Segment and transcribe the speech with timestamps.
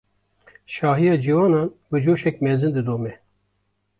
[0.65, 3.13] Şahiya Ciwanan, bi coşek mezin didome